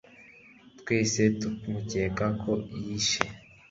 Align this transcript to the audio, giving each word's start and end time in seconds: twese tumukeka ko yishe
twese 0.79 1.21
tumukeka 1.39 2.25
ko 2.41 2.51
yishe 2.83 3.23